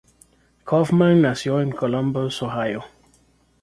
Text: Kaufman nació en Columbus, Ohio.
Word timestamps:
Kaufman 0.63 1.21
nació 1.21 1.61
en 1.61 1.69
Columbus, 1.71 2.41
Ohio. 2.41 2.85